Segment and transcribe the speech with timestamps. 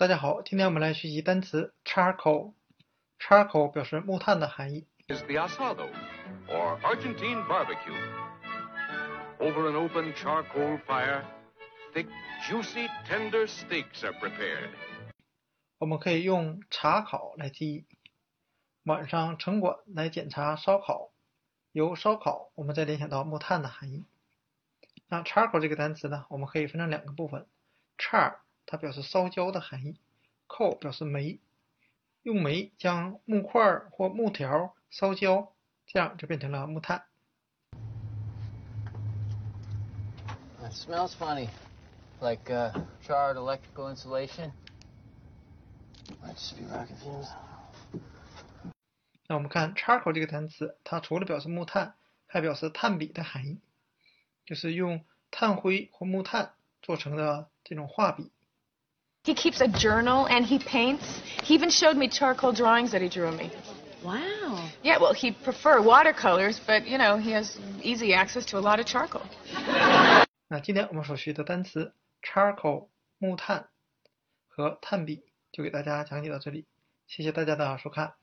[0.00, 2.54] 大家好，今天我们来学习单词 charcoal。
[3.18, 4.86] charcoal 表示木炭的含义。
[5.08, 5.90] is the asado,
[6.48, 7.92] or Argentine barbecue.
[9.38, 11.22] Over an open charcoal fire,
[11.92, 12.06] thick,
[12.48, 14.70] juicy, tender steaks are prepared.
[15.76, 17.84] 我们可以用查烤来记忆。
[18.84, 21.10] 晚上城管来检查烧烤，
[21.72, 24.06] 由烧烤我们再联想到木炭的含义。
[25.08, 27.46] 那 charcoal 这个单词呢，我们可以分成两个部分
[27.98, 28.36] ，char
[28.70, 29.98] 它表示烧焦的含义
[30.46, 31.40] ，coal 表示煤，
[32.22, 35.52] 用煤将木块儿或木条烧焦，
[35.88, 37.02] 这样就变成了木炭。
[40.62, 41.48] It smells funny,
[42.20, 42.70] like uh,
[43.04, 44.52] charred electrical insulation.
[46.22, 47.26] Might just be rocket fumes.
[49.26, 51.96] 那我们看 charcoal 这个单词，它除了表示木炭，
[52.28, 53.58] 还表示炭笔的含义，
[54.46, 58.30] 就是用炭灰或木炭做成的这种画笔。
[59.23, 61.21] He keeps a journal and he paints.
[61.43, 63.49] He even showed me charcoal drawings that he drew me.
[64.03, 64.69] Wow.
[64.83, 68.79] Yeah, well, he'd prefer watercolors, but you know, he has easy access to a lot
[68.79, 69.23] of charcoal.
[70.47, 73.69] 那今天我们所学的单词 charcoal 木炭
[74.47, 76.65] 和炭笔就给大家讲解到这里，
[77.07, 78.13] 谢谢大家的收看。